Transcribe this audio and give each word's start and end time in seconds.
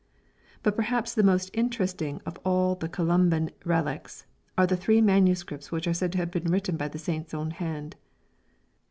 But 0.63 0.75
perhaps 0.75 1.13
the 1.13 1.21
most 1.21 1.51
interesting 1.53 2.21
of 2.25 2.39
all 2.43 2.73
the 2.73 2.89
Columban 2.89 3.51
relics 3.65 4.25
are 4.57 4.65
the 4.65 4.75
three 4.75 4.99
manuscripts 4.99 5.71
which 5.71 5.85
are 5.85 5.93
said 5.93 6.11
to 6.13 6.17
have 6.17 6.31
been 6.31 6.45
written 6.51 6.75
by 6.75 6.87
the 6.87 6.97
Saint's 6.97 7.35
own 7.35 7.51
hand. 7.51 7.95